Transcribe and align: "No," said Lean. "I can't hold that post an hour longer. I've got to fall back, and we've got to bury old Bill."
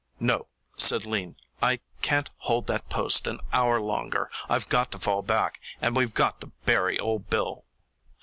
"No," 0.19 0.47
said 0.79 1.05
Lean. 1.05 1.35
"I 1.61 1.79
can't 2.01 2.31
hold 2.37 2.65
that 2.65 2.89
post 2.89 3.27
an 3.27 3.39
hour 3.53 3.79
longer. 3.79 4.31
I've 4.49 4.67
got 4.67 4.91
to 4.93 4.97
fall 4.99 5.21
back, 5.21 5.61
and 5.79 5.95
we've 5.95 6.15
got 6.15 6.41
to 6.41 6.47
bury 6.65 6.97
old 6.97 7.29
Bill." 7.29 7.67